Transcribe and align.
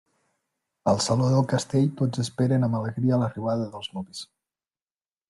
Al 0.93 1.01
saló 1.07 1.27
del 1.33 1.45
castell 1.51 1.85
tots 2.01 2.23
esperen 2.25 2.67
amb 2.69 2.79
alegria 2.79 3.21
l'arribada 3.25 3.69
dels 3.75 3.93
nuvis. 3.99 4.23